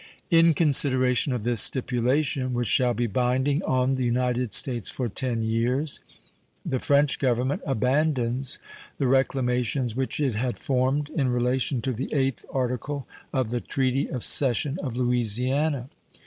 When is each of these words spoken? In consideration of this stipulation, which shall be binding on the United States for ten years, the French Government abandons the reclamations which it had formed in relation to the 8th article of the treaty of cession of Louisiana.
In 0.31 0.55
consideration 0.55 1.31
of 1.31 1.43
this 1.43 1.61
stipulation, 1.61 2.55
which 2.55 2.67
shall 2.67 2.95
be 2.95 3.05
binding 3.05 3.61
on 3.61 3.93
the 3.93 4.03
United 4.03 4.51
States 4.51 4.89
for 4.89 5.07
ten 5.07 5.43
years, 5.43 5.99
the 6.65 6.79
French 6.79 7.19
Government 7.19 7.61
abandons 7.67 8.57
the 8.97 9.05
reclamations 9.05 9.95
which 9.95 10.19
it 10.19 10.33
had 10.33 10.57
formed 10.57 11.11
in 11.11 11.27
relation 11.29 11.83
to 11.83 11.91
the 11.93 12.07
8th 12.07 12.45
article 12.51 13.07
of 13.31 13.51
the 13.51 13.61
treaty 13.61 14.09
of 14.09 14.23
cession 14.23 14.79
of 14.81 14.97
Louisiana. 14.97 15.87